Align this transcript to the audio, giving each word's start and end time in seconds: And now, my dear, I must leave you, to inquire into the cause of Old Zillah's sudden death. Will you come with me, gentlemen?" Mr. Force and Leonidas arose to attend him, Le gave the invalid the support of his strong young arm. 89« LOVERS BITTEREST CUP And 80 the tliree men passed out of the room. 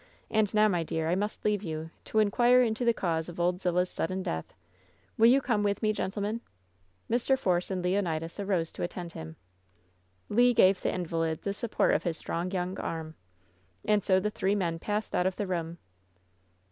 And 0.31 0.51
now, 0.55 0.67
my 0.67 0.81
dear, 0.81 1.09
I 1.09 1.13
must 1.13 1.45
leave 1.45 1.61
you, 1.61 1.91
to 2.05 2.17
inquire 2.17 2.63
into 2.63 2.83
the 2.83 2.91
cause 2.91 3.29
of 3.29 3.39
Old 3.39 3.61
Zillah's 3.61 3.91
sudden 3.91 4.23
death. 4.23 4.51
Will 5.15 5.27
you 5.27 5.41
come 5.41 5.61
with 5.61 5.83
me, 5.83 5.93
gentlemen?" 5.93 6.41
Mr. 7.07 7.37
Force 7.37 7.69
and 7.69 7.83
Leonidas 7.83 8.39
arose 8.39 8.71
to 8.71 8.81
attend 8.81 9.13
him, 9.13 9.35
Le 10.27 10.53
gave 10.55 10.81
the 10.81 10.91
invalid 10.91 11.43
the 11.43 11.53
support 11.53 11.93
of 11.93 12.01
his 12.01 12.17
strong 12.17 12.49
young 12.49 12.79
arm. 12.79 13.09
89« 13.11 13.11
LOVERS 13.11 13.13
BITTEREST 13.13 13.83
CUP 13.83 13.89
And 13.91 14.03
80 14.03 14.21
the 14.23 14.31
tliree 14.31 14.57
men 14.57 14.79
passed 14.79 15.13
out 15.13 15.27
of 15.27 15.35
the 15.35 15.45
room. 15.45 15.77